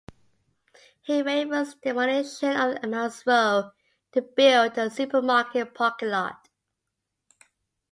He 1.03 1.21
favors 1.21 1.75
the 1.75 1.79
demolition 1.93 2.57
of 2.57 2.77
Admiral's 2.77 3.23
Row 3.27 3.69
to 4.13 4.21
build 4.23 4.75
a 4.79 4.89
supermarket 4.89 5.75
parking 5.75 6.09
lot. 6.09 6.49